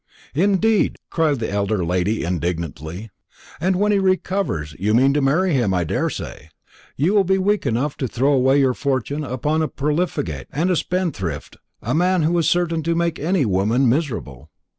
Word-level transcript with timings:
"Indeed!" 0.33 0.95
cried 1.11 1.37
the 1.37 1.51
elder 1.51 1.85
lady, 1.85 2.23
indignantly; 2.23 3.11
"and 3.59 3.75
when 3.75 3.91
he 3.91 3.99
recovers 3.99 4.75
you 4.79 4.95
mean 4.95 5.13
to 5.13 5.21
marry 5.21 5.53
him, 5.53 5.75
I 5.75 5.83
daresay. 5.83 6.49
You 6.97 7.13
will 7.13 7.23
be 7.23 7.37
weak 7.37 7.67
enough 7.67 7.97
to 7.97 8.07
throw 8.07 8.33
away 8.33 8.57
your 8.59 8.73
fortune 8.73 9.23
upon 9.23 9.61
a 9.61 9.67
profligate 9.67 10.47
and 10.51 10.71
a 10.71 10.75
spendthrift, 10.75 11.57
a 11.83 11.93
man 11.93 12.23
who 12.23 12.35
is 12.39 12.49
certain 12.49 12.81
to 12.81 12.95
make 12.95 13.19
any 13.19 13.45
woman 13.45 13.87
miserable." 13.87 14.49